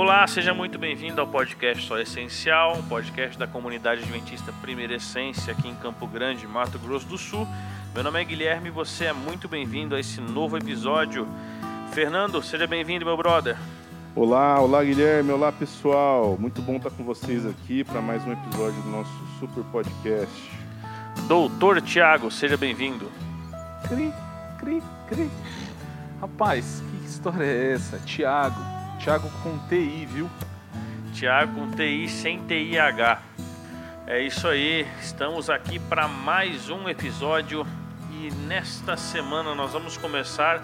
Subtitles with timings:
[0.00, 5.52] Olá, seja muito bem-vindo ao podcast Só Essencial, um podcast da comunidade adventista Primeira Essência
[5.52, 7.46] aqui em Campo Grande, Mato Grosso do Sul.
[7.92, 11.28] Meu nome é Guilherme e você é muito bem-vindo a esse novo episódio.
[11.92, 13.58] Fernando, seja bem-vindo, meu brother.
[14.16, 16.34] Olá, olá Guilherme, olá pessoal.
[16.40, 20.50] Muito bom estar com vocês aqui para mais um episódio do nosso super podcast.
[21.28, 23.12] Doutor Tiago, seja bem-vindo.
[23.86, 24.10] Cri,
[24.58, 25.30] cri, cri.
[26.22, 27.98] Rapaz, que história é essa?
[27.98, 30.30] Tiago, Tiago com TI, viu?
[31.14, 33.22] Tiago com TI sem TIH.
[34.06, 37.66] É isso aí, estamos aqui para mais um episódio
[38.12, 40.62] e nesta semana nós vamos começar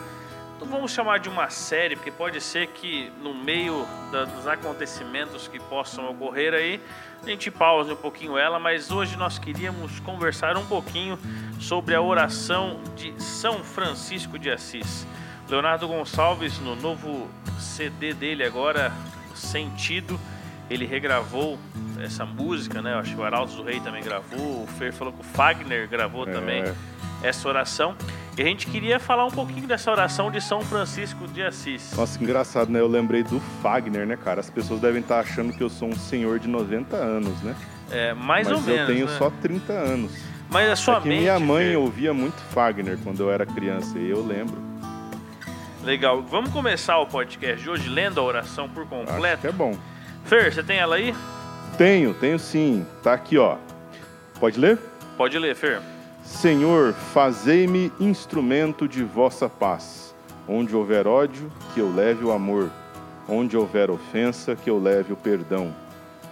[0.61, 5.47] não vamos chamar de uma série, porque pode ser que no meio da, dos acontecimentos
[5.49, 6.81] que possam ocorrer aí,
[7.23, 11.19] a gente pause um pouquinho ela, mas hoje nós queríamos conversar um pouquinho
[11.61, 15.07] sobre a oração de São Francisco de Assis.
[15.49, 18.93] Leonardo Gonçalves, no novo CD dele agora,
[19.35, 20.19] Sentido,
[20.69, 21.59] ele regravou
[22.01, 22.95] essa música, né?
[22.95, 25.89] Eu acho que o Arauto do Rei também gravou, o Fer falou que o Fagner
[25.89, 26.33] gravou é.
[26.33, 26.65] também
[27.23, 27.95] essa oração.
[28.37, 31.95] E a gente queria falar um pouquinho dessa oração de São Francisco de Assis.
[31.97, 32.81] Nossa, que engraçado, né?
[32.81, 34.41] Eu lembrei do Fagner, né, cara?
[34.41, 37.57] As pessoas devem estar achando que eu sou um senhor de 90 anos, né?
[37.91, 38.81] É, mais Mas ou menos.
[38.81, 39.17] eu tenho né?
[39.17, 40.13] só 30 anos.
[40.51, 41.21] Mas a sua é que mente.
[41.21, 41.79] minha mãe Fer...
[41.79, 44.66] ouvia muito Fagner quando eu era criança e eu lembro.
[45.87, 46.21] Legal.
[46.21, 49.47] Vamos começar o podcast de hoje lendo a oração por completo.
[49.47, 49.79] É bom.
[50.25, 51.15] Fer, você tem ela aí?
[51.79, 52.85] Tenho, tenho sim.
[53.05, 53.57] Tá aqui, ó.
[54.41, 54.81] Pode ler?
[55.17, 55.81] Pode ler, Fer.
[56.25, 60.13] Senhor, fazei-me instrumento de vossa paz.
[60.49, 62.69] Onde houver ódio, que eu leve o amor.
[63.29, 65.73] Onde houver ofensa, que eu leve o perdão.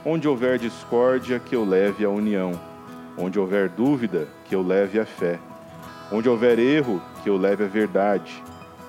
[0.05, 2.61] Onde houver discórdia, que eu leve a união.
[3.17, 5.39] Onde houver dúvida, que eu leve a fé.
[6.11, 8.43] Onde houver erro, que eu leve a verdade.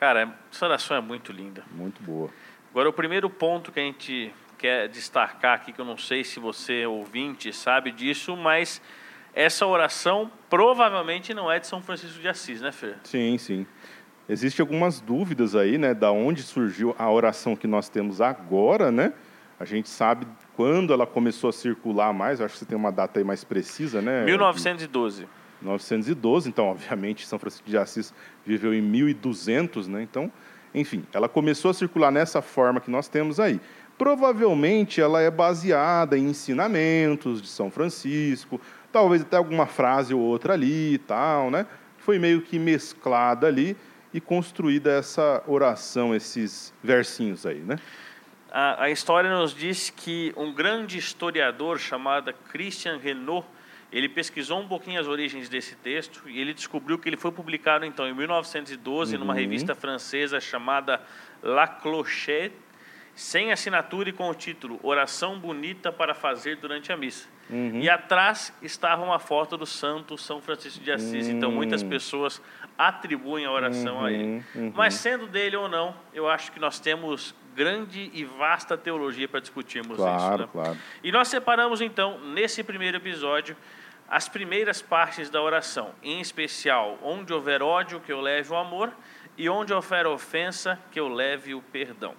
[0.00, 1.62] Cara, essa oração é muito linda.
[1.70, 2.30] Muito boa.
[2.70, 6.40] Agora, o primeiro ponto que a gente quer destacar aqui, que eu não sei se
[6.40, 8.80] você, ouvinte, sabe disso, mas
[9.34, 12.96] essa oração provavelmente não é de São Francisco de Assis, né, Fer?
[13.04, 13.66] Sim, sim.
[14.26, 19.12] Existem algumas dúvidas aí, né, da onde surgiu a oração que nós temos agora, né?
[19.58, 23.20] A gente sabe quando ela começou a circular mais, acho que você tem uma data
[23.20, 24.24] aí mais precisa, né?
[24.24, 25.28] 1912.
[25.60, 30.02] 1912, então, obviamente, São Francisco de Assis viveu em 1200, né?
[30.02, 30.30] Então,
[30.74, 33.60] enfim, ela começou a circular nessa forma que nós temos aí.
[33.98, 38.60] Provavelmente ela é baseada em ensinamentos de São Francisco,
[38.90, 41.66] talvez até alguma frase ou outra ali e tal, né?
[41.98, 43.76] Foi meio que mesclada ali
[44.12, 47.76] e construída essa oração, esses versinhos aí, né?
[48.50, 53.46] A, a história nos diz que um grande historiador chamado Christian Renaud,
[53.92, 57.84] ele pesquisou um pouquinho as origens desse texto e ele descobriu que ele foi publicado
[57.84, 59.20] então em 1912 uhum.
[59.20, 61.02] numa revista francesa chamada
[61.42, 62.54] La Clochette,
[63.14, 67.28] sem assinatura e com o título Oração Bonita para Fazer Durante a Missa.
[67.50, 67.80] Uhum.
[67.80, 71.26] E atrás estava uma foto do santo São Francisco de Assis.
[71.26, 71.32] Uhum.
[71.32, 71.88] Então muitas hum.
[71.88, 72.40] pessoas
[72.78, 74.04] atribuem a oração uhum.
[74.04, 74.44] a ele.
[74.54, 74.72] Uhum.
[74.74, 79.40] Mas sendo dele ou não, eu acho que nós temos grande e vasta teologia para
[79.40, 80.38] discutirmos claro, isso.
[80.42, 80.48] Né?
[80.52, 80.78] Claro.
[81.02, 83.56] E nós separamos então, nesse primeiro episódio,
[84.08, 88.92] as primeiras partes da oração, em especial, onde houver ódio, que eu leve o amor,
[89.38, 92.14] e onde houver ofensa, que eu leve o perdão.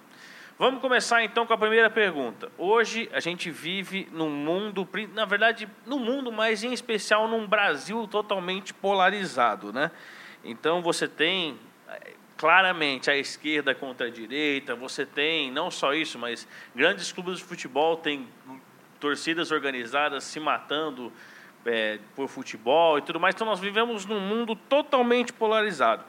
[0.58, 2.50] Vamos começar então com a primeira pergunta.
[2.56, 8.06] Hoje a gente vive num mundo, na verdade, no mundo, mas em especial num Brasil
[8.06, 9.90] totalmente polarizado, né?
[10.44, 11.58] Então você tem
[11.88, 12.12] eh,
[12.42, 17.44] claramente a esquerda contra a direita, você tem não só isso, mas grandes clubes de
[17.44, 18.26] futebol têm
[18.98, 21.12] torcidas organizadas se matando
[21.64, 23.36] é, por futebol e tudo mais.
[23.36, 26.04] Então nós vivemos num mundo totalmente polarizado.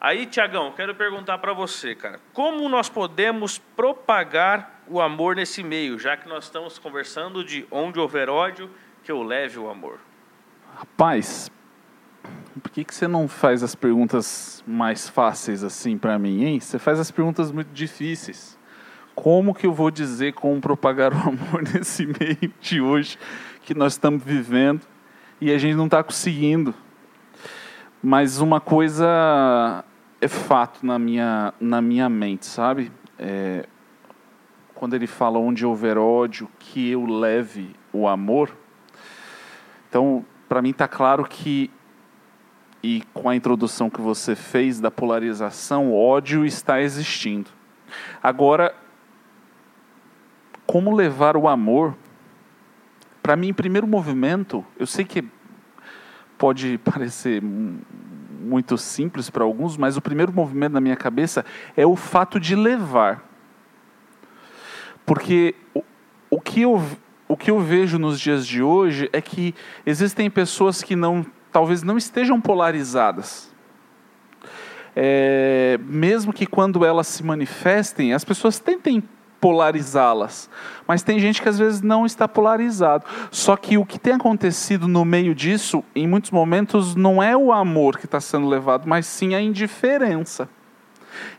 [0.00, 5.98] Aí, Tiagão, quero perguntar para você, cara, como nós podemos propagar o amor nesse meio,
[5.98, 8.70] já que nós estamos conversando de onde houver ódio,
[9.02, 10.00] que eu leve o amor?
[10.78, 11.50] Rapaz,
[12.62, 16.60] por que, que você não faz as perguntas mais fáceis assim para mim, hein?
[16.60, 18.58] Você faz as perguntas muito difíceis.
[19.14, 23.18] Como que eu vou dizer como propagar o amor nesse meio de hoje
[23.62, 24.82] que nós estamos vivendo
[25.40, 26.74] e a gente não está conseguindo?
[28.02, 29.84] Mas uma coisa
[30.20, 32.92] é fato na minha, na minha mente, sabe?
[33.18, 33.66] É,
[34.74, 38.54] quando ele fala onde houver ódio, que eu leve o amor.
[39.88, 41.70] Então, para mim está claro que
[42.84, 47.48] e com a introdução que você fez da polarização, ódio está existindo.
[48.22, 48.74] Agora,
[50.66, 51.96] como levar o amor?
[53.22, 55.24] Para mim, primeiro movimento, eu sei que
[56.36, 61.42] pode parecer muito simples para alguns, mas o primeiro movimento na minha cabeça
[61.74, 63.24] é o fato de levar.
[65.06, 65.82] Porque o,
[66.28, 66.82] o, que eu,
[67.26, 69.54] o que eu vejo nos dias de hoje é que
[69.86, 73.48] existem pessoas que não talvez não estejam polarizadas.
[74.96, 79.00] É, mesmo que quando elas se manifestem, as pessoas tentem
[79.40, 80.50] polarizá-las.
[80.84, 83.04] Mas tem gente que às vezes não está polarizado.
[83.30, 87.52] Só que o que tem acontecido no meio disso, em muitos momentos, não é o
[87.52, 90.48] amor que está sendo levado, mas sim a indiferença.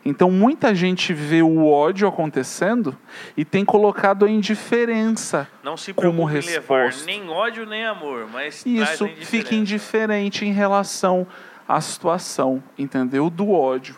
[0.04, 2.98] Então muita gente vê o ódio acontecendo
[3.36, 7.06] e tem colocado a indiferença Não se como levar resposta.
[7.06, 11.28] nem ódio nem amor, mas Isso fica indiferente em relação
[11.68, 13.30] à situação, entendeu?
[13.30, 13.98] Do ódio.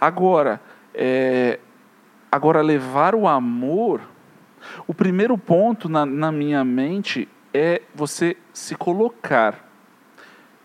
[0.00, 0.60] Agora,
[0.94, 1.58] é,
[2.30, 4.00] agora levar o amor,
[4.86, 9.68] o primeiro ponto na, na minha mente é você se colocar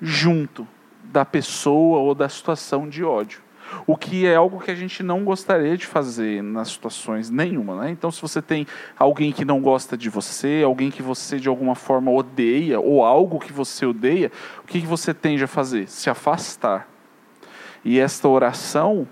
[0.01, 0.67] junto
[1.03, 3.41] da pessoa ou da situação de ódio.
[3.85, 7.81] O que é algo que a gente não gostaria de fazer nas situações nenhuma.
[7.81, 7.91] Né?
[7.91, 8.67] Então, se você tem
[8.97, 13.39] alguém que não gosta de você, alguém que você de alguma forma odeia, ou algo
[13.39, 14.31] que você odeia,
[14.63, 15.87] o que você tende a fazer?
[15.87, 16.87] Se afastar.
[17.83, 19.07] E esta oração,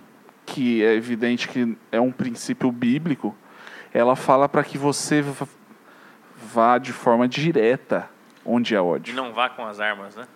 [0.46, 3.36] que é evidente que é um princípio bíblico,
[3.94, 5.24] ela fala para que você
[6.54, 8.10] vá de forma direta
[8.46, 9.16] onde E ódio.
[9.16, 10.28] não vá com as armas, né?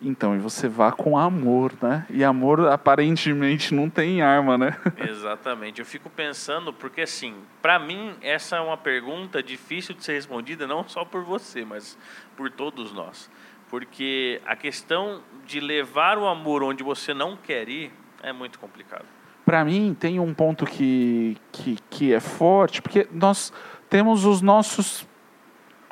[0.00, 2.06] Então, e você vá com amor, né?
[2.08, 4.76] E amor aparentemente não tem arma, né?
[4.96, 5.80] Exatamente.
[5.80, 10.66] Eu fico pensando, porque assim, para mim, essa é uma pergunta difícil de ser respondida,
[10.66, 11.98] não só por você, mas
[12.36, 13.28] por todos nós.
[13.68, 17.92] Porque a questão de levar o amor onde você não quer ir
[18.22, 19.04] é muito complicado.
[19.44, 23.52] Para mim, tem um ponto que, que, que é forte, porque nós
[23.90, 25.08] temos os nossos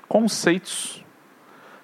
[0.06, 1.04] conceitos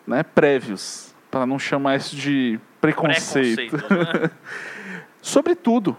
[0.07, 3.71] né, prévios, para não chamar isso de preconceito.
[3.71, 4.31] Preconceito, né?
[5.23, 5.97] sobre tudo,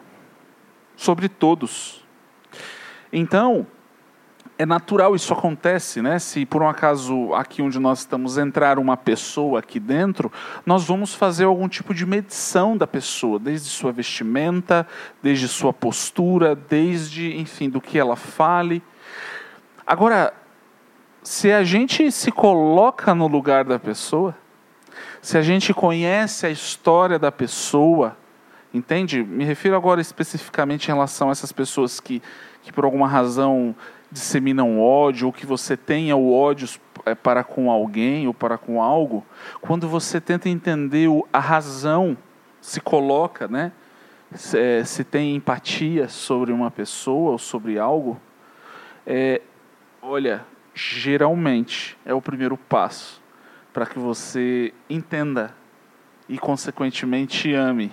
[0.96, 2.06] sobre todos.
[3.12, 3.66] Então,
[4.60, 6.20] é natural isso acontece, né?
[6.20, 10.32] Se por um acaso aqui onde nós estamos entrar uma pessoa aqui dentro,
[10.68, 14.86] nós vamos fazer algum tipo de medição da pessoa, desde sua vestimenta,
[15.24, 18.84] desde sua postura, desde, enfim, do que ela fale.
[19.86, 20.32] Agora,
[21.24, 24.36] se a gente se coloca no lugar da pessoa,
[25.22, 28.18] se a gente conhece a história da pessoa,
[28.74, 29.24] entende?
[29.24, 32.22] Me refiro agora especificamente em relação a essas pessoas que,
[32.62, 33.76] que por alguma razão
[34.12, 36.70] disseminam ódio, ou que você tenha o ódio
[37.06, 39.26] é, para com alguém ou para com algo,
[39.62, 42.16] quando você tenta entender a razão,
[42.62, 43.72] se coloca, né?
[44.36, 48.20] Se, é, se tem empatia sobre uma pessoa ou sobre algo,
[49.06, 49.42] é,
[50.02, 53.23] olha, geralmente é o primeiro passo
[53.74, 55.56] para que você entenda
[56.30, 57.92] e, consequentemente, ame.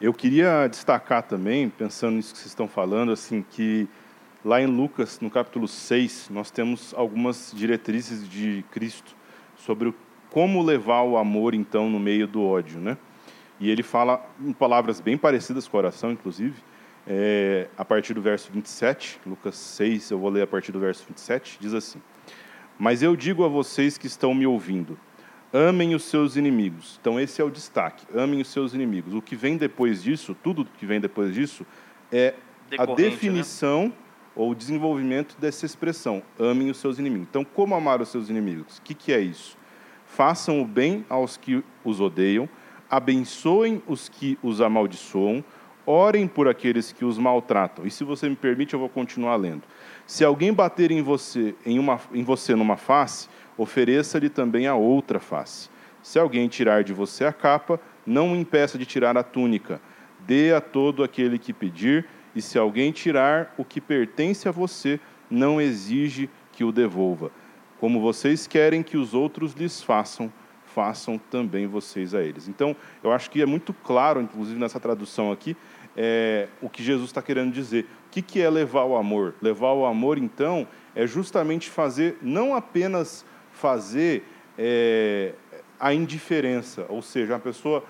[0.00, 3.88] Eu queria destacar também, pensando nisso que vocês estão falando, assim, que
[4.44, 9.16] lá em Lucas, no capítulo 6, nós temos algumas diretrizes de Cristo
[9.56, 9.94] sobre
[10.28, 12.98] como levar o amor, então, no meio do ódio, né?
[13.60, 16.56] E ele fala em palavras bem parecidas com oração, inclusive,
[17.06, 21.04] é, a partir do verso 27, Lucas 6, eu vou ler a partir do verso
[21.06, 22.02] 27, diz assim:
[22.78, 24.98] Mas eu digo a vocês que estão me ouvindo,
[25.52, 26.98] amem os seus inimigos.
[27.00, 29.14] Então, esse é o destaque: amem os seus inimigos.
[29.14, 31.64] O que vem depois disso, tudo que vem depois disso,
[32.10, 32.34] é
[32.72, 33.10] a Decorrente, né?
[33.10, 33.92] definição
[34.34, 37.28] ou o desenvolvimento dessa expressão: amem os seus inimigos.
[37.30, 38.78] Então, como amar os seus inimigos?
[38.78, 39.56] O que, que é isso?
[40.06, 42.48] Façam o bem aos que os odeiam,
[42.90, 45.44] abençoem os que os amaldiçoam,
[45.86, 47.86] orem por aqueles que os maltratam.
[47.86, 49.62] E se você me permite, eu vou continuar lendo.
[50.06, 55.18] Se alguém bater em você, em, uma, em você numa face, ofereça-lhe também a outra
[55.18, 55.70] face.
[56.02, 59.80] Se alguém tirar de você a capa, não o impeça de tirar a túnica.
[60.20, 65.00] Dê a todo aquele que pedir, e se alguém tirar o que pertence a você,
[65.30, 67.30] não exige que o devolva.
[67.80, 70.32] Como vocês querem que os outros lhes façam,
[70.66, 72.48] façam também vocês a eles.
[72.48, 75.56] Então, eu acho que é muito claro, inclusive nessa tradução aqui,
[75.96, 77.84] é, o que Jesus está querendo dizer.
[78.06, 79.34] O que, que é levar o amor?
[79.40, 84.24] Levar o amor, então, é justamente fazer, não apenas fazer
[84.58, 85.34] é,
[85.78, 87.84] a indiferença, ou seja, a pessoa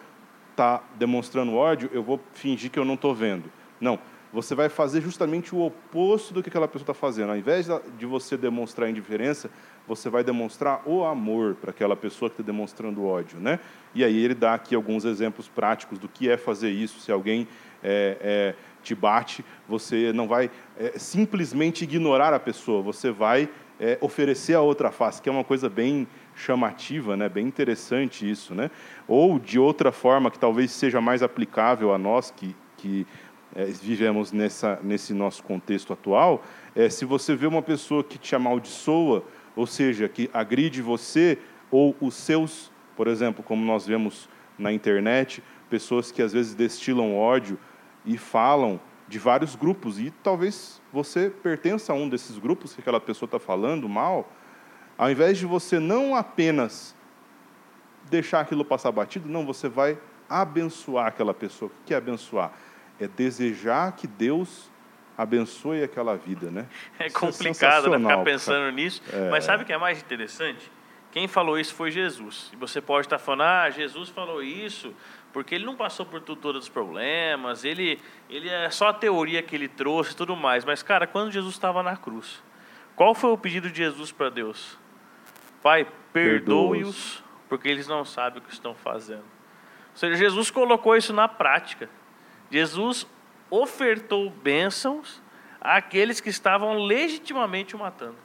[0.50, 3.50] está demonstrando ódio, eu vou fingir que eu não estou vendo.
[3.80, 3.99] Não,
[4.32, 7.30] você vai fazer justamente o oposto do que aquela pessoa está fazendo.
[7.30, 9.49] Ao invés de você demonstrar indiferença,
[9.87, 13.38] você vai demonstrar o amor para aquela pessoa que está demonstrando ódio.
[13.38, 13.61] Né?
[13.94, 16.99] E aí ele dá aqui alguns exemplos práticos do que é fazer isso.
[17.00, 17.46] Se alguém
[17.85, 23.49] é, é, te bate, você não vai é, simplesmente ignorar a pessoa, você vai
[23.79, 27.29] é, oferecer a outra face, que é uma coisa bem chamativa, né?
[27.29, 28.55] bem interessante isso.
[28.55, 28.71] Né?
[29.07, 33.07] Ou de outra forma, que talvez seja mais aplicável a nós que, que
[33.55, 36.43] é, vivemos nessa, nesse nosso contexto atual,
[36.75, 39.25] é, se você vê uma pessoa que te amaldiçoa,
[39.57, 41.38] ou seja, que agride você
[41.71, 47.17] ou os seus, por exemplo, como nós vemos na internet, pessoas que às vezes destilam
[47.17, 47.59] ódio
[48.04, 53.00] e falam de vários grupos, e talvez você pertença a um desses grupos que aquela
[53.00, 54.30] pessoa está falando mal,
[54.96, 56.94] ao invés de você não apenas
[58.08, 61.70] deixar aquilo passar batido, não, você vai abençoar aquela pessoa.
[61.70, 62.52] O que é abençoar?
[62.99, 64.70] É desejar que Deus
[65.16, 66.66] abençoe aquela vida, né?
[66.99, 68.73] É isso é complicado é né, ficar pensando cara.
[68.73, 69.30] nisso, é...
[69.30, 70.70] mas sabe o que é mais interessante?
[71.11, 72.50] Quem falou isso foi Jesus.
[72.52, 74.92] E você pode estar falando, ah, Jesus falou isso
[75.35, 78.00] porque ele não passou por tudo, todos os problemas, ele,
[78.31, 80.64] ele é só a teoria que ele trouxe e tudo mais.
[80.64, 82.41] Mas, cara, quando Jesus estava na cruz,
[82.95, 84.79] qual foi o pedido de Jesus para Deus?
[85.61, 89.25] Pai, perdoe-os, porque eles não sabem o que estão fazendo.
[89.91, 91.91] Ou seja, Jesus colocou isso na prática.
[92.49, 93.05] Jesus
[93.50, 95.21] ofertou bênçãos
[95.61, 98.17] àqueles que estavam legitimamente o matando.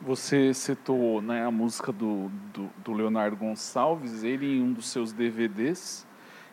[0.00, 5.12] Você citou né, a música do, do, do, Leonardo Gonçalves, ele em um dos seus
[5.12, 6.06] DVDs,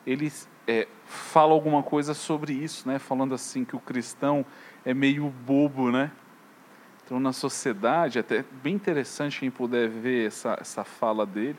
[0.05, 0.33] ele
[0.67, 4.43] é, fala alguma coisa sobre isso, né, falando assim que o cristão
[4.83, 6.11] é meio bobo, né?
[7.05, 11.57] Então na sociedade, até bem interessante quem puder ver essa, essa fala dele,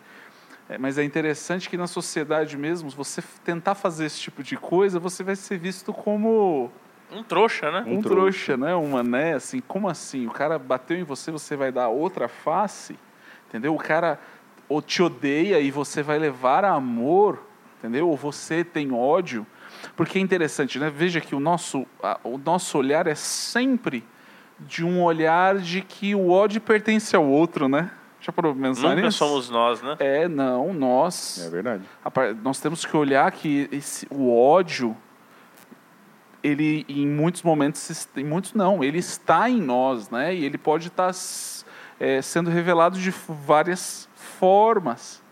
[0.69, 4.99] é, mas é interessante que na sociedade mesmo, você tentar fazer esse tipo de coisa,
[4.99, 6.73] você vai ser visto como
[7.13, 7.85] um trouxa, né?
[7.87, 8.75] Um, um trouxa, né?
[8.75, 9.35] Uma, né?
[9.35, 10.27] Assim, como assim?
[10.27, 12.99] O cara bateu em você, você vai dar outra face,
[13.49, 13.75] entendeu?
[13.75, 14.19] O cara
[14.69, 17.41] ou te odeia e você vai levar amor,
[17.79, 18.09] entendeu?
[18.09, 19.47] Ou você tem ódio.
[19.95, 20.91] Porque é interessante, né?
[20.91, 21.87] Veja que o nosso,
[22.25, 24.05] o nosso olhar é sempre
[24.59, 27.91] de um olhar de que o ódio pertence ao outro, né?
[28.21, 29.19] Já parou pensar Nunca nisso?
[29.19, 29.97] somos nós, né?
[30.01, 31.47] É, não, nós.
[31.47, 31.85] É verdade.
[32.43, 34.97] Nós temos que olhar que esse, o ódio
[36.43, 40.35] ele em muitos momentos, em muitos não, ele está em nós, né?
[40.35, 41.11] E ele pode estar
[41.99, 45.23] é, sendo revelado de várias formas,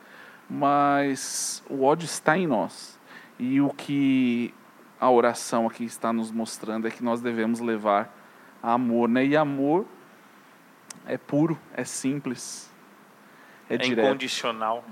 [0.49, 2.99] mas o ódio está em nós.
[3.39, 4.55] E o que
[5.01, 8.15] a oração aqui está nos mostrando é que nós devemos levar
[8.63, 9.25] amor, né?
[9.25, 9.87] E amor
[11.07, 12.73] é puro, é simples,
[13.69, 14.07] é, é direto.
[14.07, 14.85] incondicional.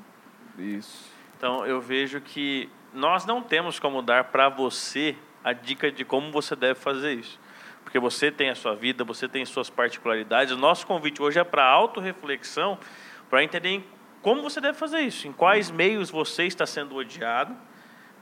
[0.58, 1.10] Isso.
[1.36, 6.30] Então eu vejo que nós não temos como dar para você a dica de como
[6.30, 7.38] você deve fazer isso.
[7.82, 10.52] Porque você tem a sua vida, você tem suas particularidades.
[10.52, 12.78] O nosso convite hoje é para autorreflexão,
[13.28, 13.84] para entender
[14.22, 17.54] como você deve fazer isso, em quais meios você está sendo odiado,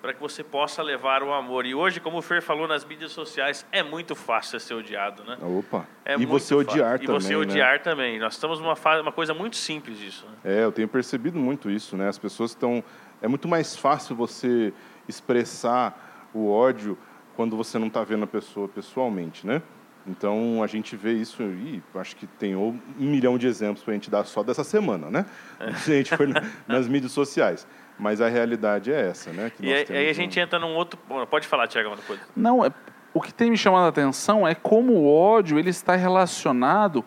[0.00, 1.66] para que você possa levar o amor.
[1.66, 5.36] E hoje, como o Fer falou nas mídias sociais, é muito fácil ser odiado, né?
[5.42, 5.86] Opa.
[6.06, 7.06] É e você odiar fácil.
[7.06, 7.18] também.
[7.18, 7.36] E você né?
[7.36, 8.18] odiar também.
[8.18, 10.26] Nós estamos numa fase, uma coisa muito simples disso.
[10.26, 10.60] Né?
[10.60, 12.08] É, eu tenho percebido muito isso, né?
[12.08, 12.82] As pessoas estão.
[13.20, 14.72] É muito mais fácil você
[15.06, 16.96] expressar o ódio
[17.36, 19.62] quando você não está vendo a pessoa pessoalmente, né?
[20.06, 23.94] Então a gente vê isso e acho que tem um milhão de exemplos para a
[23.94, 25.26] gente dar só dessa semana, né?
[25.58, 25.72] É.
[25.80, 26.26] Se a gente for
[26.66, 27.66] nas mídias sociais.
[27.98, 29.52] Mas a realidade é essa, né?
[29.60, 30.42] e aí, aí a gente um...
[30.42, 30.98] entra num outro.
[31.28, 32.22] Pode falar, Tiago, uma coisa.
[32.34, 32.72] Não, é,
[33.12, 37.04] o que tem me chamado a atenção é como o ódio ele está relacionado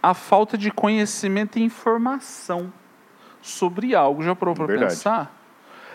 [0.00, 2.72] à falta de conhecimento e informação
[3.40, 4.22] sobre algo.
[4.22, 5.41] Já parou para pensar?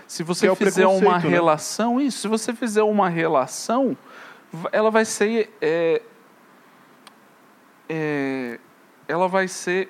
[0.08, 1.30] Se você é fizer uma né?
[1.30, 3.98] relação, isso, se você fizer uma relação,
[4.72, 5.56] ela vai ser.
[5.62, 6.02] É,
[7.90, 8.60] é,
[9.08, 9.90] ela vai ser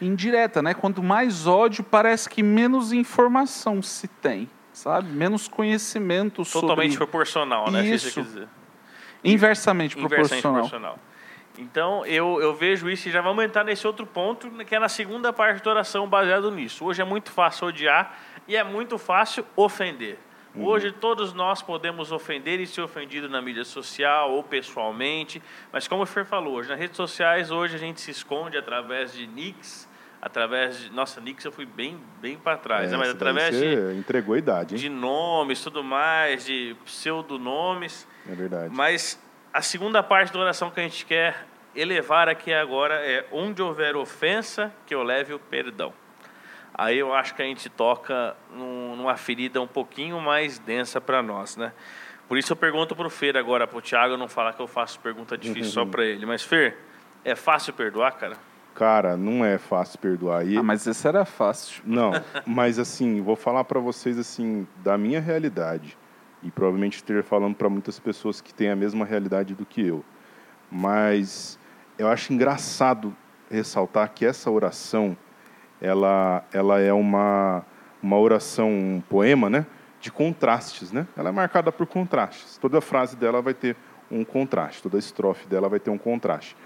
[0.00, 0.74] indireta, né?
[0.74, 5.08] Quanto mais ódio, parece que menos informação se tem, sabe?
[5.08, 6.68] Menos conhecimento Totalmente sobre...
[6.68, 7.84] Totalmente proporcional, né?
[7.84, 8.20] Isso.
[9.24, 10.52] Inversamente, Inversamente proporcional.
[10.52, 10.98] proporcional.
[11.58, 14.88] Então, eu, eu vejo isso e já vamos entrar nesse outro ponto, que é na
[14.88, 16.84] segunda parte da oração baseado nisso.
[16.84, 18.16] Hoje é muito fácil odiar
[18.48, 20.18] e é muito fácil ofender.
[20.54, 20.64] Uhum.
[20.64, 26.02] Hoje todos nós podemos ofender e ser ofendido na mídia social ou pessoalmente, mas como
[26.02, 29.86] o Fer falou, hoje nas redes sociais hoje a gente se esconde através de nicks,
[30.20, 32.96] através de nossa nicks eu fui bem bem para trás, é, né?
[32.96, 34.80] mas através de entregou a idade, hein?
[34.80, 38.08] de nomes, tudo mais, de pseudonomes.
[38.26, 38.74] É verdade.
[38.74, 43.60] Mas a segunda parte da oração que a gente quer elevar aqui agora é onde
[43.60, 45.92] houver ofensa, que eu leve o perdão.
[46.78, 51.20] Aí eu acho que a gente toca num, numa ferida um pouquinho mais densa para
[51.20, 51.72] nós, né?
[52.28, 55.36] Por isso eu pergunto pro Fer agora, pro Thiago não falar que eu faço pergunta
[55.36, 56.24] difícil só para ele.
[56.24, 56.78] Mas Fer,
[57.24, 58.36] é fácil perdoar, cara?
[58.76, 60.46] Cara, não é fácil perdoar.
[60.46, 60.56] E...
[60.56, 61.82] Ah, mas esse era fácil.
[61.84, 62.12] Não,
[62.46, 65.98] mas assim, vou falar para vocês assim da minha realidade
[66.44, 70.04] e provavelmente esteja falando para muitas pessoas que têm a mesma realidade do que eu.
[70.70, 71.58] Mas
[71.98, 73.16] eu acho engraçado
[73.50, 75.16] ressaltar que essa oração,
[75.80, 77.64] ela, ela é uma,
[78.02, 79.66] uma oração, um poema, né?
[80.00, 81.06] de contrastes, né?
[81.16, 82.56] Ela é marcada por contrastes.
[82.58, 83.76] Toda frase dela vai ter
[84.10, 86.56] um contraste, toda estrofe dela vai ter um contraste,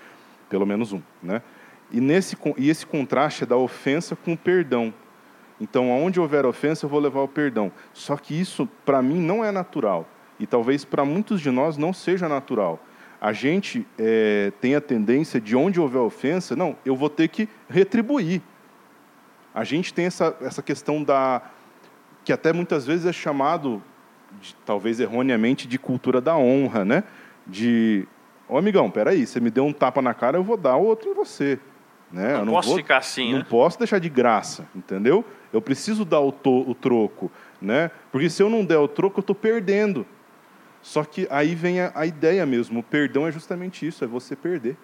[0.48, 1.42] pelo menos um, né?
[1.90, 4.92] E nesse e esse contraste é da ofensa com o perdão.
[5.60, 7.70] Então, aonde houver ofensa, eu vou levar o perdão.
[7.92, 11.92] Só que isso para mim não é natural e talvez para muitos de nós não
[11.92, 12.82] seja natural.
[13.20, 17.48] A gente é, tem a tendência de onde houver ofensa, não, eu vou ter que
[17.68, 18.42] retribuir.
[19.54, 21.42] A gente tem essa, essa questão da
[22.24, 23.82] que até muitas vezes é chamado,
[24.40, 27.04] de, talvez erroneamente, de cultura da honra, né?
[27.46, 28.06] De,
[28.48, 31.14] ô amigão, peraí, você me deu um tapa na cara, eu vou dar outro em
[31.14, 31.58] você.
[32.12, 32.34] Né?
[32.34, 33.46] Não, não posso vou, ficar assim, Não né?
[33.48, 35.24] posso deixar de graça, entendeu?
[35.50, 37.30] Eu preciso dar o, to, o troco,
[37.60, 37.90] né?
[38.10, 40.06] Porque se eu não der o troco, eu estou perdendo.
[40.82, 44.36] Só que aí vem a, a, ideia mesmo, o perdão é justamente isso, é você
[44.36, 44.76] perder.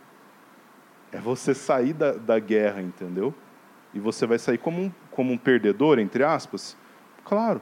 [1.13, 3.35] É você sair da, da guerra, entendeu?
[3.95, 6.77] E você vai sair como um, como um perdedor, entre aspas,
[7.29, 7.61] Claro.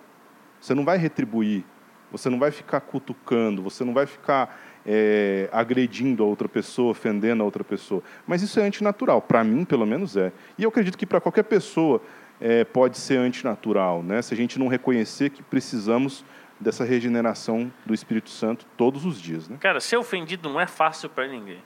[0.60, 1.64] Você não vai retribuir,
[2.10, 7.42] você não vai ficar cutucando, você não vai ficar é, agredindo a outra pessoa, ofendendo
[7.42, 8.00] a outra pessoa.
[8.26, 10.32] Mas isso é antinatural, para mim, pelo menos é.
[10.56, 12.00] E eu acredito que para qualquer pessoa
[12.40, 14.22] é, pode ser antinatural, né?
[14.22, 16.24] se a gente não reconhecer que precisamos
[16.60, 19.48] dessa regeneração do Espírito Santo todos os dias.
[19.48, 19.56] Né?
[19.58, 21.60] Cara, ser ofendido não é fácil para ninguém.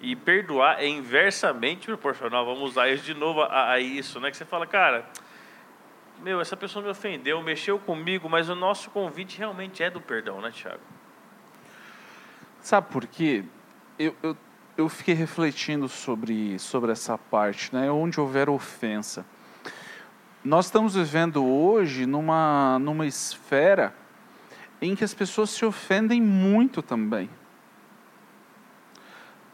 [0.00, 2.44] E perdoar é inversamente proporcional.
[2.44, 4.30] Vamos usar isso de novo a, a isso, né?
[4.30, 5.04] Que você fala, cara,
[6.22, 10.40] meu, essa pessoa me ofendeu, mexeu comigo, mas o nosso convite realmente é do perdão,
[10.40, 10.80] né, Tiago?
[12.60, 13.44] Sabe por quê?
[13.98, 14.36] Eu, eu,
[14.76, 17.90] eu fiquei refletindo sobre, sobre essa parte, né?
[17.90, 19.24] Onde houver ofensa.
[20.44, 23.94] Nós estamos vivendo hoje numa, numa esfera
[24.80, 27.28] em que as pessoas se ofendem muito também.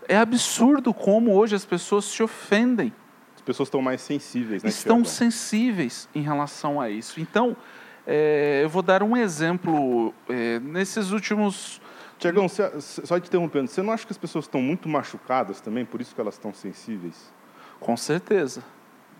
[0.08, 2.92] É absurdo como hoje as pessoas se ofendem
[3.44, 4.70] pessoas estão mais sensíveis, né?
[4.70, 5.08] Estão Tiago?
[5.08, 7.20] sensíveis em relação a isso.
[7.20, 7.56] Então,
[8.06, 10.12] é, eu vou dar um exemplo.
[10.28, 11.80] É, nesses últimos.
[12.18, 16.00] Tiagão, só te interrompendo, você não acha que as pessoas estão muito machucadas também, por
[16.00, 17.32] isso que elas estão sensíveis?
[17.80, 18.62] Com certeza.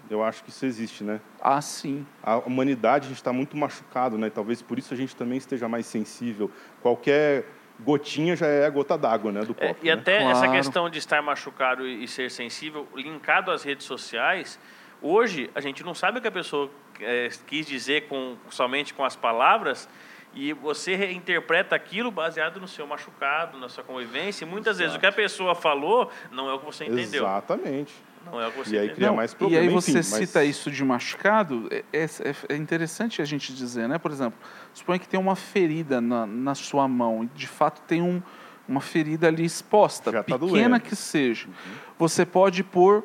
[0.08, 1.20] Eu acho que isso existe, né?
[1.40, 2.06] Ah, sim.
[2.22, 4.30] A humanidade, a gente está muito machucado, né?
[4.30, 6.50] Talvez por isso a gente também esteja mais sensível.
[6.82, 7.46] Qualquer
[7.80, 9.64] gotinha já é a gota d'água, né, do copo.
[9.64, 9.92] É, e né?
[9.92, 10.30] até claro.
[10.30, 14.58] essa questão de estar machucado e ser sensível, linkado às redes sociais,
[15.02, 19.04] hoje a gente não sabe o que a pessoa é, quis dizer com, somente com
[19.04, 19.88] as palavras,
[20.34, 24.82] e você reinterpreta aquilo baseado no seu machucado, na sua convivência, e muitas Exato.
[24.82, 27.24] vezes o que a pessoa falou não é o que você entendeu.
[27.24, 27.94] Exatamente.
[28.24, 29.62] Não é o que você e aí cria não, mais problema.
[29.62, 30.48] E aí você Enfim, cita mas...
[30.48, 32.08] isso de machucado, é, é,
[32.48, 33.98] é, interessante a gente dizer, né?
[33.98, 34.38] Por exemplo,
[34.72, 38.22] suponha que tem uma ferida na, na sua mão, e de fato tem um,
[38.66, 41.46] uma ferida ali exposta, Já tá pequena tá que seja.
[41.46, 41.54] Uhum.
[41.98, 43.04] Você pode pôr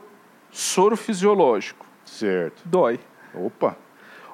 [0.51, 1.85] soro fisiológico.
[2.05, 2.63] Certo.
[2.65, 2.99] Dói.
[3.33, 3.77] Opa!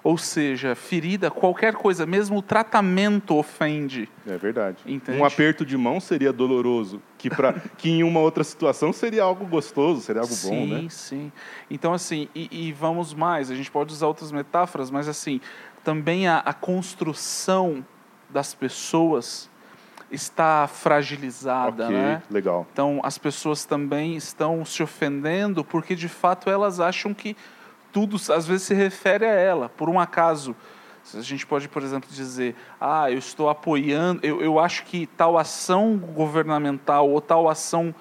[0.05, 4.07] Ou seja, ferida, qualquer coisa, mesmo o tratamento ofende.
[4.27, 4.77] É verdade.
[4.85, 5.19] Entende?
[5.19, 9.47] Um aperto de mão seria doloroso, que, pra, que em uma outra situação seria algo
[9.47, 10.81] gostoso, seria algo sim, bom, né?
[10.81, 11.31] Sim, sim.
[11.71, 15.41] Então, assim, e, e, vamos mais, a gente pode usar outras metáforas, mas, assim,
[15.83, 17.83] também a, a construção
[18.29, 19.49] das pessoas
[20.11, 22.23] está fragilizada, okay, né?
[22.29, 22.67] Legal.
[22.71, 27.35] Então, as pessoas também estão se ofendendo porque, de fato, elas acham que
[27.95, 29.69] tudo às vezes se refere a ela.
[29.69, 30.53] Por um acaso,
[31.13, 35.37] a gente pode, por exemplo, dizer: ah, eu estou apoiando, eu, eu acho que tal
[35.37, 37.95] ação governamental ou tal ação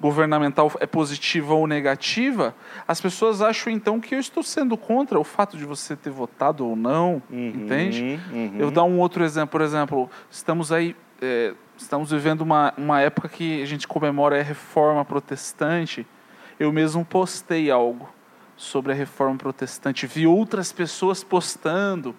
[0.00, 2.54] governamental é positiva ou negativa,
[2.86, 6.64] as pessoas acham então que eu estou sendo contra o fato de você ter votado
[6.64, 8.20] ou não, uhum, entende?
[8.32, 8.54] Uhum.
[8.56, 13.28] Eu dar um outro exemplo, por exemplo, estamos aí, é, estamos vivendo uma, uma época
[13.28, 16.06] que a gente comemora a reforma protestante.
[16.58, 18.08] Eu mesmo postei algo
[18.60, 22.14] sobre a reforma protestante, vi outras pessoas postando.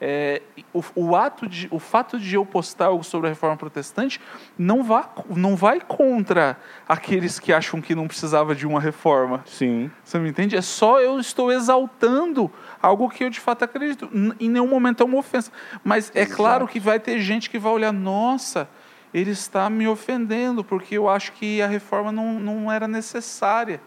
[0.00, 4.20] É, o, o, ato de, o fato de eu postar algo sobre a reforma protestante
[4.58, 9.44] não, vá, não vai contra aqueles que acham que não precisava de uma reforma.
[9.46, 9.88] Sim.
[10.02, 10.56] Você me entende?
[10.56, 12.50] É só eu estou exaltando
[12.82, 14.10] algo que eu de fato acredito.
[14.40, 15.52] Em nenhum momento é uma ofensa.
[15.84, 16.36] Mas é Exato.
[16.36, 18.68] claro que vai ter gente que vai olhar, nossa,
[19.14, 23.80] ele está me ofendendo, porque eu acho que a reforma não, não era necessária.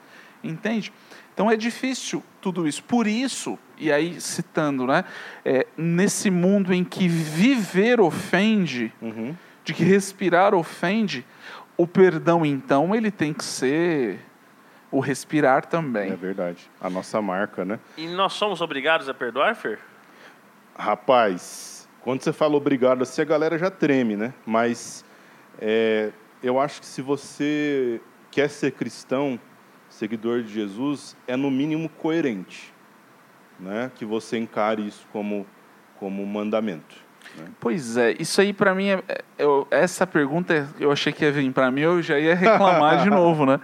[0.43, 0.93] Entende?
[1.37, 2.83] Então é difícil tudo isso.
[2.83, 5.05] Por isso, e aí citando, né,
[5.45, 9.35] é, nesse mundo em que viver ofende, uhum.
[9.63, 11.23] de que respirar ofende,
[11.77, 14.19] o perdão, então, ele tem que ser
[14.89, 16.11] o respirar também.
[16.11, 16.67] É verdade.
[16.81, 17.79] A nossa marca, né?
[17.95, 19.77] E nós somos obrigados a perdoar, Fer?
[20.75, 24.33] Rapaz, quando você fala obrigado assim, a galera já treme, né?
[24.43, 25.05] Mas
[25.61, 26.09] é,
[26.41, 29.39] eu acho que se você quer ser cristão,
[29.97, 32.71] seguidor de Jesus, é no mínimo coerente,
[33.59, 33.91] né?
[33.95, 35.45] Que você encare isso como
[35.99, 36.95] como mandamento.
[37.35, 37.45] Né?
[37.59, 41.31] Pois é, isso aí para mim, é, é, eu, essa pergunta eu achei que ia
[41.31, 43.59] vir para mim, eu já ia reclamar de novo, né?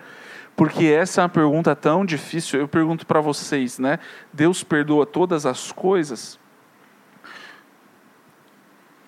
[0.56, 2.60] Porque essa é uma pergunta tão difícil.
[2.60, 3.98] Eu pergunto para vocês, né?
[4.32, 6.40] Deus perdoa todas as coisas?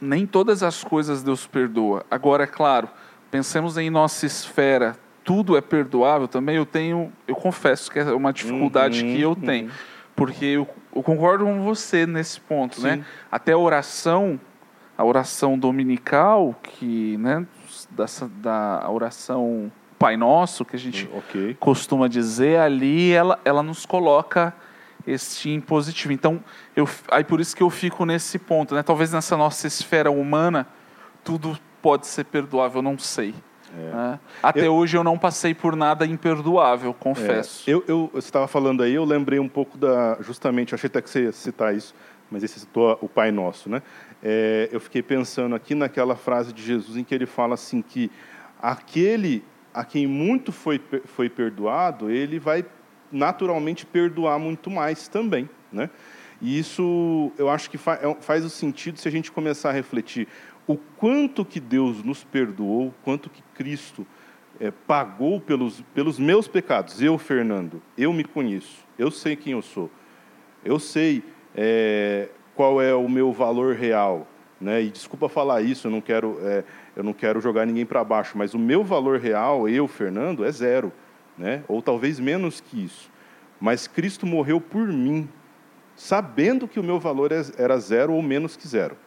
[0.02, 2.04] Nem todas as coisas Deus perdoa.
[2.10, 2.90] Agora, é claro,
[3.30, 6.56] pensemos em nossa esfera, tudo é perdoável também.
[6.56, 9.72] Eu tenho, eu confesso que é uma dificuldade uhum, que eu tenho, uhum.
[10.16, 12.92] porque eu, eu, concordo com você nesse ponto, né?
[12.92, 12.98] Sim.
[13.00, 13.06] né?
[13.30, 14.40] Até a oração,
[14.96, 17.46] a oração dominical, que, né,
[17.90, 21.58] dessa, da oração Pai Nosso, que a gente okay.
[21.60, 24.54] costuma dizer, ali ela, ela nos coloca
[25.08, 26.14] este impositivo.
[26.14, 26.44] Então,
[26.76, 28.84] eu, aí por isso que eu fico nesse ponto, né?
[28.84, 30.68] Talvez nessa nossa esfera humana,
[31.24, 33.34] tudo pode ser perdoável, não sei.
[33.78, 33.96] É.
[33.96, 34.20] Né?
[34.42, 37.70] Até eu, hoje eu não passei por nada imperdoável, confesso.
[37.70, 37.74] É.
[37.74, 40.18] Eu, eu, você estava falando aí, eu lembrei um pouco da.
[40.22, 41.94] Justamente, eu achei até que você ia citar isso,
[42.32, 43.82] mas esse citou o Pai Nosso, né?
[44.24, 48.10] É, eu fiquei pensando aqui naquela frase de Jesus em que ele fala assim que
[48.62, 52.66] aquele a quem muito foi, foi perdoado, ele vai
[53.12, 55.50] naturalmente perdoar muito mais também.
[55.72, 55.90] Né?
[56.42, 59.74] E isso eu acho que faz, é faz o sentido se a gente começar a
[59.74, 60.28] refletir
[60.68, 64.06] o quanto que Deus nos perdoou, quanto que Cristo
[64.60, 67.02] é, pagou pelos, pelos meus pecados.
[67.02, 69.90] Eu, Fernando, eu me conheço, eu sei quem eu sou,
[70.64, 71.24] eu sei
[71.56, 74.28] é, qual é o meu valor real.
[74.60, 74.84] Né?
[74.84, 76.40] E desculpa falar isso, eu não quero.
[76.42, 76.64] É,
[76.96, 80.52] eu não quero jogar ninguém para baixo, mas o meu valor real, eu, Fernando, é
[80.52, 80.94] zero,
[81.38, 81.62] né?
[81.68, 83.12] ou talvez menos que isso.
[83.60, 85.28] Mas Cristo morreu por mim,
[85.94, 88.98] sabendo que o meu valor é, era zero ou menos que zero.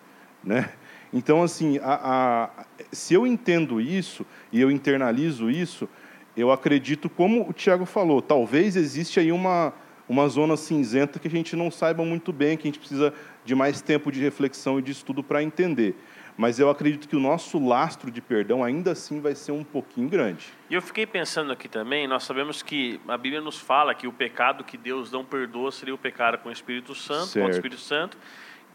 [0.45, 0.69] Né?
[1.13, 5.89] Então, assim, a, a, se eu entendo isso e eu internalizo isso,
[6.37, 9.73] eu acredito, como o Tiago falou, talvez existe aí uma,
[10.09, 13.13] uma zona cinzenta que a gente não saiba muito bem, que a gente precisa
[13.45, 15.97] de mais tempo de reflexão e de estudo para entender
[16.39, 20.09] mas eu acredito que o nosso lastro de perdão ainda assim vai ser um pouquinho
[20.09, 20.47] grande.
[20.71, 24.13] E eu fiquei pensando aqui também, nós sabemos que a Bíblia nos fala que o
[24.13, 27.45] pecado que Deus não perdoa seria o pecado com o Espírito Santo, certo.
[27.45, 28.17] contra o Espírito Santo,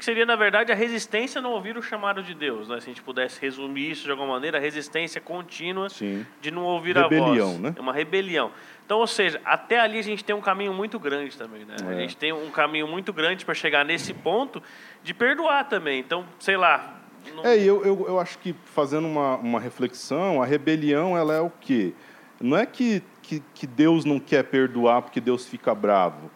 [0.04, 2.68] que seria, na verdade, a resistência a não ouvir o chamado de Deus.
[2.68, 2.78] Né?
[2.82, 6.26] Se a gente pudesse resumir isso de alguma maneira, a resistência contínua Sim.
[6.42, 7.60] de não ouvir rebelião, a voz.
[7.60, 7.74] Né?
[7.78, 8.52] É uma rebelião.
[8.86, 11.64] Então, ou seja, até ali a gente tem um caminho muito grande também.
[11.64, 11.78] Né?
[11.82, 11.86] É.
[11.86, 14.62] A gente tem um caminho muito grande para chegar nesse ponto
[15.02, 16.02] de perdoar também.
[16.02, 17.00] Então, sei lá,
[17.34, 17.46] não...
[17.46, 21.50] É, eu, eu, eu acho que fazendo uma, uma reflexão, a rebelião ela é o
[21.50, 21.94] quê?
[22.42, 26.30] Não é que, que, que Deus não quer perdoar porque Deus fica bravo.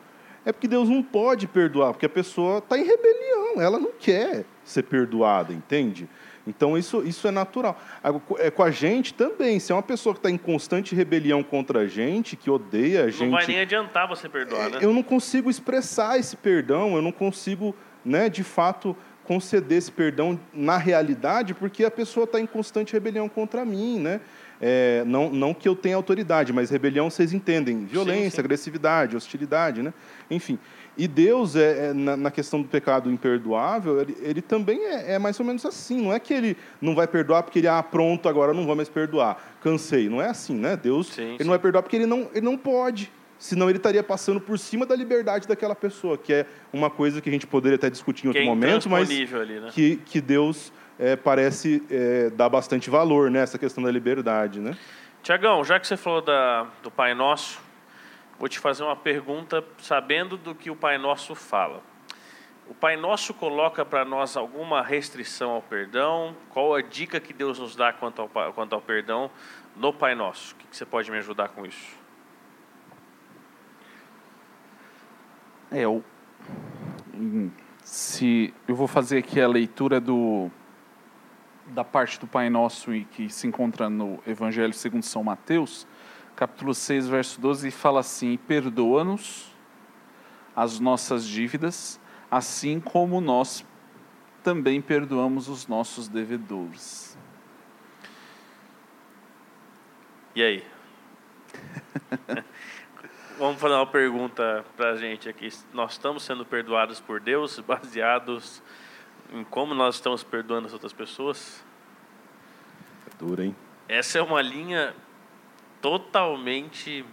[0.48, 3.27] É porque Deus não pode perdoar, porque a pessoa está em rebelião,
[3.62, 6.08] ela não quer ser perdoada, entende?
[6.48, 7.80] Então isso, isso é natural.
[8.40, 9.60] É com a gente também.
[9.60, 13.10] Se é uma pessoa que está em constante rebelião contra a gente, que odeia a
[13.10, 13.26] gente.
[13.26, 14.80] Não vai nem adiantar você perdoar, né?
[14.82, 20.40] Eu não consigo expressar esse perdão, eu não consigo, né, de fato, conceder esse perdão
[20.54, 24.22] na realidade, porque a pessoa está em constante rebelião contra mim, né?
[24.60, 28.40] É, não, não que eu tenha autoridade, mas rebelião vocês entendem, violência, sim, sim.
[28.40, 29.94] agressividade, hostilidade, né?
[30.32, 30.58] Enfim.
[30.98, 35.20] E Deus, é, é na, na, questão do pecado imperdoável, ele, ele também é, é,
[35.20, 36.02] mais ou menos assim.
[36.02, 38.90] Não é que ele não vai perdoar porque ele, ah, pronto, agora não vou mais
[38.90, 40.10] perdoar, cansei.
[40.10, 40.76] Não é assim, né?
[40.76, 44.02] Deus, sim, ele não vai perdoar porque ele não, ele não pode senão ele estaria
[44.02, 47.76] passando por cima da liberdade daquela pessoa, que é uma coisa que a gente poderia
[47.76, 49.70] até discutir em outro é momento, mas ali, né?
[49.72, 54.60] que, que Deus é, parece é, dar bastante valor nessa questão da liberdade.
[54.60, 54.76] Né?
[55.22, 57.60] Tiagão, já que você falou da, do Pai Nosso,
[58.38, 61.82] vou te fazer uma pergunta sabendo do que o Pai Nosso fala.
[62.70, 66.36] O Pai Nosso coloca para nós alguma restrição ao perdão?
[66.50, 69.32] Qual a dica que Deus nos dá quanto ao, quanto ao perdão
[69.76, 70.54] no Pai Nosso?
[70.54, 71.96] O que, que você pode me ajudar com isso?
[75.72, 76.04] É, eu,
[77.84, 80.52] se eu vou fazer aqui a leitura do
[81.68, 85.86] da parte do Pai Nosso e que se encontra no Evangelho segundo São Mateus,
[86.38, 89.52] capítulo 6, verso 12, fala assim: "Perdoa-nos
[90.56, 93.66] as nossas dívidas, assim como nós
[94.44, 97.18] também perdoamos os nossos devedores."
[100.36, 100.64] E aí?
[103.40, 105.50] vamos fazer uma pergunta para a gente aqui.
[105.74, 108.62] Nós estamos sendo perdoados por Deus baseados
[109.34, 111.66] em como nós estamos perdoando as outras pessoas?
[113.18, 113.56] Dura, hein?
[113.90, 114.94] Essa é uma linha
[115.82, 117.06] totalmente.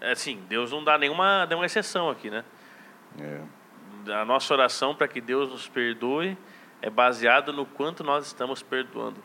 [0.00, 2.44] Assim, Deus não dá nenhuma, nenhuma exceção aqui, né?
[3.20, 3.40] É.
[4.12, 6.36] A nossa oração para que Deus nos perdoe
[6.80, 9.22] é baseada no quanto nós estamos perdoando.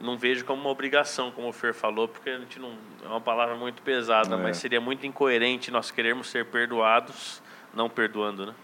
[0.00, 2.72] Não vejo como uma obrigação, como o Fer falou, porque a gente não
[3.04, 4.38] é uma palavra muito pesada, É.
[4.38, 7.42] mas seria muito incoerente nós querermos ser perdoados
[7.74, 8.54] não perdoando, né?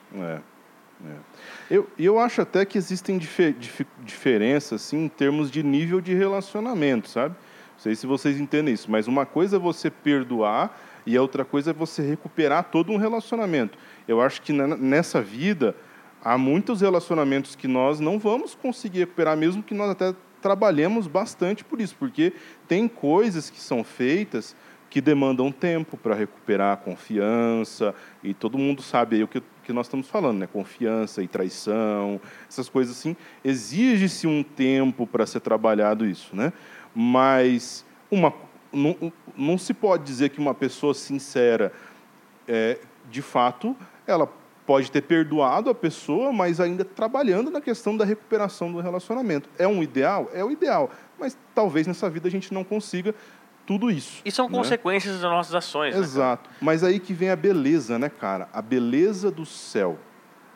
[1.04, 1.16] É, é.
[1.70, 6.14] Eu, eu acho até que existem dife- dif- diferenças assim, em termos de nível de
[6.14, 7.37] relacionamento, sabe?
[7.76, 11.44] Não sei se vocês entendem isso, mas uma coisa é você perdoar e a outra
[11.44, 13.78] coisa é você recuperar todo um relacionamento.
[14.08, 15.76] Eu acho que nessa vida
[16.24, 21.62] há muitos relacionamentos que nós não vamos conseguir recuperar, mesmo que nós até trabalhemos bastante
[21.62, 22.32] por isso, porque
[22.66, 24.56] tem coisas que são feitas
[24.88, 29.72] que demandam tempo para recuperar a confiança, e todo mundo sabe aí o que, que
[29.72, 30.46] nós estamos falando, né?
[30.46, 33.16] Confiança e traição, essas coisas assim.
[33.44, 36.52] Exige-se um tempo para ser trabalhado isso, né?
[36.98, 38.32] Mas uma,
[38.72, 41.70] não, não se pode dizer que uma pessoa sincera,
[42.48, 42.78] é,
[43.11, 44.26] de fato, ela
[44.64, 49.46] pode ter perdoado a pessoa, mas ainda trabalhando na questão da recuperação do relacionamento.
[49.59, 50.30] É um ideal?
[50.32, 50.90] É o ideal.
[51.20, 53.14] Mas talvez nessa vida a gente não consiga
[53.66, 54.22] tudo isso.
[54.24, 54.56] E são né?
[54.56, 56.00] consequências das nossas ações, né?
[56.00, 56.48] Exato.
[56.62, 58.48] Mas aí que vem a beleza, né, cara?
[58.54, 59.98] A beleza do céu,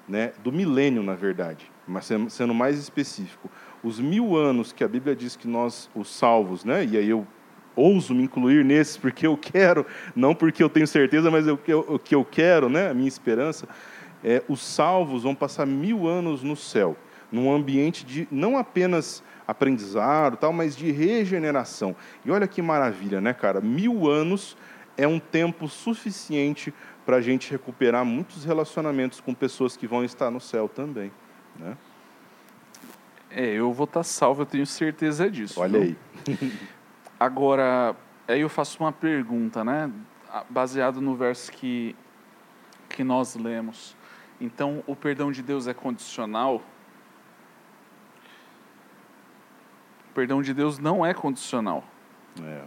[0.08, 0.32] né?
[0.42, 1.70] Do milênio, na verdade.
[1.86, 3.50] Mas sendo mais específico,
[3.82, 6.84] os mil anos que a Bíblia diz que nós, os salvos, né?
[6.84, 7.26] E aí eu
[7.74, 12.14] ouso me incluir nesses porque eu quero, não porque eu tenho certeza, mas o que
[12.14, 12.90] eu, quero, né?
[12.90, 13.68] A minha esperança
[14.22, 16.96] é os salvos vão passar mil anos no céu,
[17.32, 21.96] num ambiente de não apenas aprendizado, tal, mas de regeneração.
[22.24, 23.60] E olha que maravilha, né, cara?
[23.60, 24.56] Mil anos
[24.96, 26.74] é um tempo suficiente
[27.06, 31.10] para a gente recuperar muitos relacionamentos com pessoas que vão estar no céu também.
[31.58, 31.76] Né?
[33.30, 35.60] É, eu vou estar salvo, eu tenho certeza disso.
[35.60, 35.96] Olha viu?
[36.26, 36.58] aí.
[37.18, 37.94] Agora,
[38.26, 39.90] aí eu faço uma pergunta, né?
[40.48, 41.94] Baseado no verso que,
[42.88, 43.96] que nós lemos.
[44.40, 46.62] Então, o perdão de Deus é condicional?
[50.10, 51.84] O perdão de Deus não é condicional.
[52.42, 52.62] É.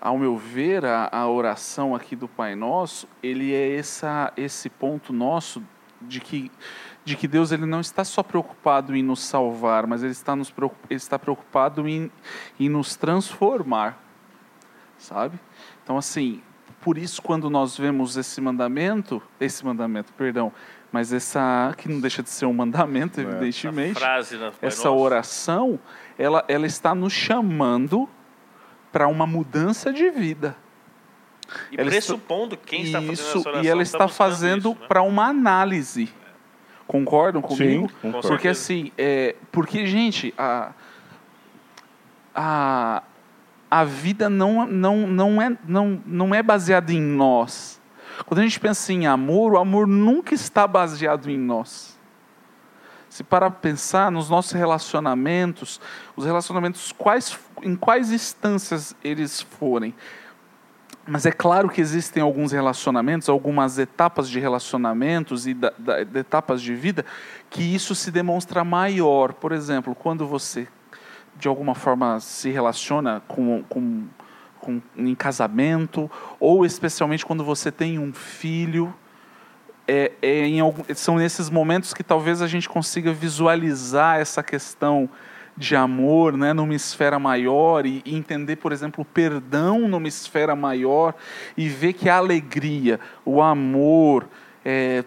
[0.00, 5.12] Ao meu ver, a, a oração aqui do Pai Nosso, ele é essa, esse ponto
[5.12, 5.62] nosso
[6.00, 6.50] de que,
[7.04, 10.52] de que Deus ele não está só preocupado em nos salvar, mas ele está, nos,
[10.90, 12.10] ele está preocupado em,
[12.60, 13.98] em nos transformar,
[14.98, 15.38] sabe?
[15.82, 16.42] Então, assim,
[16.82, 20.52] por isso quando nós vemos esse mandamento, esse mandamento, perdão,
[20.92, 23.22] mas essa, que não deixa de ser um mandamento, É.
[23.24, 25.78] evidentemente, A frase Pai essa oração,
[26.18, 28.08] ela, ela está nos chamando
[28.92, 30.56] para uma mudança de vida.
[31.70, 34.30] E ela está- pressupondo quem está fazendo Isso, essa oração e ela está está buscando
[34.30, 34.86] fazendo né?
[34.86, 36.12] para uma análise.
[36.88, 37.88] Concordam comigo?
[37.88, 38.28] Sim, concordo.
[38.28, 40.72] Porque assim, é, porque gente, a,
[42.34, 43.02] a,
[43.70, 47.78] a vida não, não, não, é, não, não é baseada em nós.
[48.24, 51.98] Quando a gente pensa em amor, o amor nunca está baseado em nós.
[53.10, 55.78] Se para pensar nos nossos relacionamentos,
[56.16, 59.94] os relacionamentos quais, em quais instâncias eles forem,
[61.08, 66.18] mas é claro que existem alguns relacionamentos, algumas etapas de relacionamentos e da, da- de
[66.18, 67.04] etapas de vida
[67.48, 69.32] que isso se demonstra maior.
[69.32, 70.68] Por exemplo, quando você
[71.36, 74.04] de alguma forma se relaciona com, com,
[74.60, 78.92] com em casamento ou especialmente quando você tem um filho,
[79.86, 80.60] é, é em
[80.94, 85.08] são nesses momentos que talvez a gente consiga visualizar essa questão
[85.58, 91.14] de amor né, numa esfera maior e, entender, por exemplo, o perdão numa esfera maior
[91.56, 94.28] e ver que a alegria, o amor,
[94.64, 95.04] é,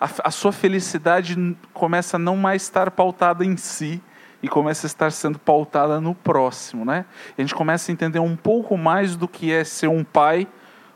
[0.00, 1.36] a, a sua felicidade
[1.74, 4.00] começa a não mais estar pautada em si
[4.40, 6.84] e começa a estar sendo pautada no próximo.
[6.84, 7.04] Né?
[7.36, 10.46] A gente começa a entender um pouco mais do que é ser um pai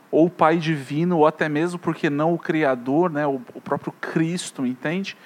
[0.09, 5.17] ou pai divino, ou até mesmo, porque não o Criador, né, o próprio Cristo, entende?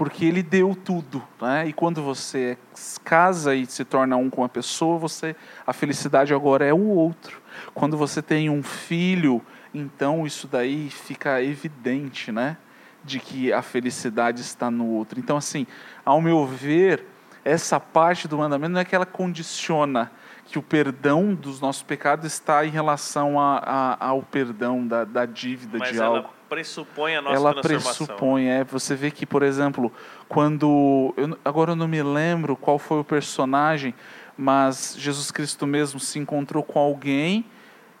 [0.00, 1.68] Porque ele deu tudo, né?
[1.68, 2.56] E quando você
[3.04, 5.36] casa e se torna um com a pessoa, você
[5.66, 7.38] a felicidade agora é o outro.
[7.74, 9.42] Quando você tem um filho,
[9.74, 12.56] então isso daí fica evidente, né?
[13.04, 15.20] De que a felicidade está no outro.
[15.20, 15.66] Então, assim,
[16.02, 17.04] ao meu ver,
[17.44, 20.10] essa parte do mandamento não é que ela condiciona
[20.46, 25.26] que o perdão dos nossos pecados está em relação a, a- ao perdão da, da
[25.26, 28.06] dívida Mas de algo pressupõe a nossa ela transformação.
[28.06, 29.92] pressupõe, é, você vê que, por exemplo,
[30.28, 33.94] quando eu, agora eu não me lembro qual foi o personagem,
[34.36, 37.44] mas Jesus Cristo mesmo se encontrou com alguém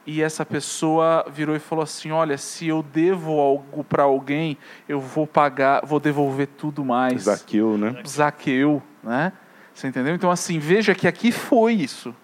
[0.04, 4.58] e essa pessoa virou e falou assim: "Olha, se eu devo algo para alguém,
[4.88, 7.22] eu vou pagar, vou devolver tudo mais".
[7.22, 8.02] Zaqueu, né?
[8.04, 9.32] Zaqueu, né?
[9.72, 10.14] Você entendeu?
[10.14, 12.14] Então, assim, veja que aqui foi isso.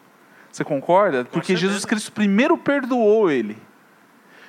[0.51, 1.25] Você concorda?
[1.25, 1.55] Porque.
[1.55, 3.57] Jesus Cristo primeiro perdoou ele.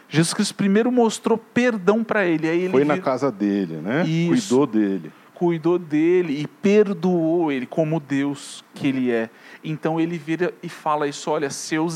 [0.09, 2.47] Jesus Cristo primeiro mostrou perdão para ele.
[2.49, 4.05] Aí ele Foi na vir- casa dele, né?
[4.05, 4.29] Isso.
[4.57, 5.11] Cuidou dele.
[5.33, 9.29] cuidou dele e perdoou ele como Deus que ele é.
[9.63, 11.87] Então ele vira e fala isso: olha, se eu,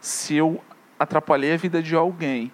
[0.00, 0.62] se eu
[0.98, 2.52] atrapalhei a vida de alguém,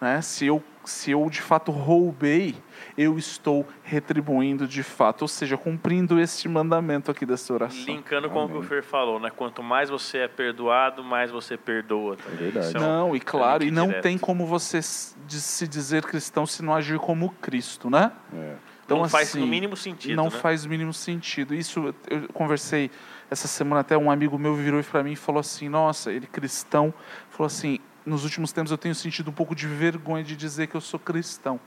[0.00, 0.20] né?
[0.22, 2.54] se, eu, se eu de fato roubei,
[2.96, 7.84] eu estou retribuindo de fato, ou seja, cumprindo este mandamento aqui dessa oração.
[7.84, 9.30] Linkando com o que o Fer falou, né?
[9.30, 12.38] Quanto mais você é perdoado, mais você perdoa também.
[12.38, 12.66] verdade.
[12.68, 14.02] Isso é um- Não, e claro, e não direto.
[14.02, 18.12] tem como você se dizer cristão se não agir como Cristo, né?
[18.32, 18.54] É.
[18.88, 20.30] não faz assim, no mínimo sentido, Não né?
[20.30, 21.54] faz o mínimo sentido.
[21.54, 22.90] Isso eu conversei
[23.30, 26.94] essa semana até um amigo meu virou para mim e falou assim: "Nossa, ele cristão,
[27.28, 30.74] falou assim: "Nos últimos tempos eu tenho sentido um pouco de vergonha de dizer que
[30.74, 31.60] eu sou cristão".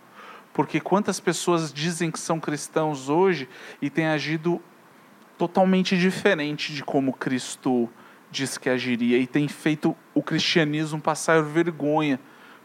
[0.53, 3.47] Porque quantas pessoas dizem que são cristãos hoje
[3.81, 4.61] e têm agido
[5.37, 7.89] totalmente diferente de como Cristo
[8.29, 12.19] disse que agiria e tem feito o cristianismo passar vergonha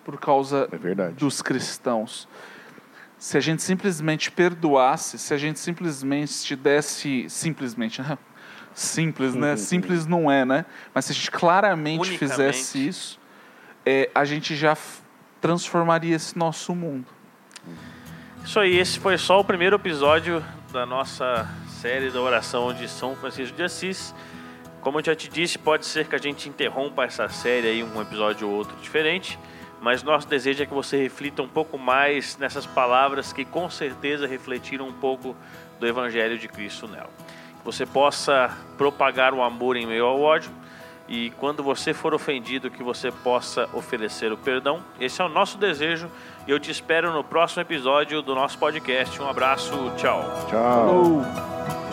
[0.05, 1.15] por causa É verdade.
[1.15, 2.29] dos cristãos.
[3.19, 7.27] Se a gente simplesmente perdoasse, se a gente simplesmente desse.
[7.29, 8.19] Simplesmente, né?
[8.75, 9.53] Simples, né?
[9.53, 9.57] Uhum.
[9.57, 10.67] Simples não é, né?
[10.95, 13.19] Mas se a gente claramente fizesse isso,
[13.87, 14.77] é, a gente já
[15.41, 17.07] transformaria esse nosso mundo.
[18.45, 23.15] Isso aí, esse foi só o primeiro episódio da nossa série da oração de São
[23.15, 24.13] Francisco de Assis.
[24.81, 28.03] Como eu já te disse, pode ser que a gente interrompa essa série aí, um
[28.03, 29.39] episódio ou outro diferente,
[29.81, 34.27] mas nosso desejo é que você reflita um pouco mais nessas palavras que com certeza
[34.27, 35.37] refletiram um pouco
[35.79, 37.11] do Evangelho de Cristo nela.
[37.59, 40.51] Que você possa propagar o amor em meio ao ódio
[41.09, 44.83] e quando você for ofendido, que você possa oferecer o perdão.
[45.01, 46.11] Esse é o nosso desejo
[46.47, 49.21] e eu te espero no próximo episódio do nosso podcast.
[49.21, 50.23] Um abraço, tchau.
[50.49, 50.51] Tchau.
[50.51, 51.86] Falou!